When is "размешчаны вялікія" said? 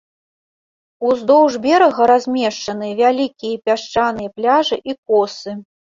2.13-3.55